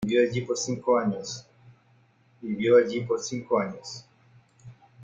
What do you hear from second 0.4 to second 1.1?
por cinco